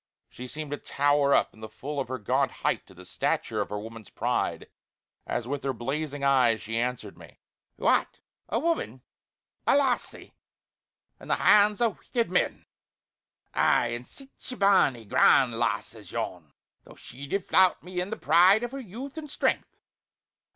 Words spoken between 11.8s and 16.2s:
o' wicked men! Aye an' sic a bonnie, gran' lassie as